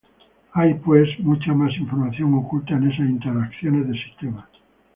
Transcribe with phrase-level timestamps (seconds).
[0.53, 4.49] Hay, pues, mucha más información oculta en esas interrelaciones de sistemas.